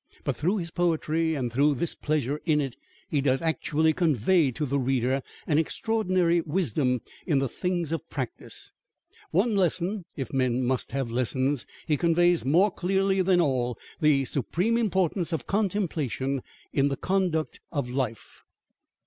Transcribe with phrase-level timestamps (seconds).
[0.23, 2.75] But through his poetry, and through this pleasure in it,
[3.09, 8.73] he does actually convey to the reader an extraordinary wisdom in the things of practice.
[9.29, 14.75] One lesson, if men must have lessons, he conveys more clearly than all, the supreme
[14.75, 16.41] importance of contemplation
[16.73, 18.41] in the conduct of life.